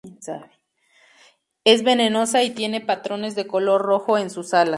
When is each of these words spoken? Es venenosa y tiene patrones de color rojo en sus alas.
Es 1.63 1.83
venenosa 1.83 2.41
y 2.41 2.49
tiene 2.49 2.81
patrones 2.81 3.35
de 3.35 3.45
color 3.45 3.83
rojo 3.83 4.17
en 4.17 4.31
sus 4.31 4.51
alas. 4.55 4.69